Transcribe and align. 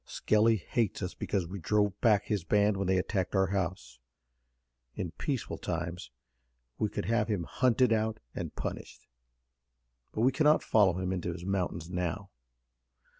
Skelly 0.03 0.55
hates 0.55 1.03
us 1.03 1.13
because 1.13 1.45
we 1.45 1.59
drove 1.59 2.01
back 2.01 2.23
his 2.25 2.43
band 2.43 2.75
when 2.75 2.87
they 2.87 2.97
attacked 2.97 3.35
our 3.35 3.51
house. 3.53 3.99
In 4.95 5.11
peaceful 5.11 5.59
times 5.59 6.09
we 6.79 6.89
could 6.89 7.05
have 7.05 7.27
him 7.27 7.43
hunted 7.43 7.93
out 7.93 8.19
and 8.33 8.55
punished, 8.55 9.05
but 10.11 10.21
we 10.21 10.31
cannot 10.31 10.63
follow 10.63 10.97
him 10.97 11.13
into 11.13 11.31
his 11.31 11.45
mountains 11.45 11.87
now. 11.87 12.31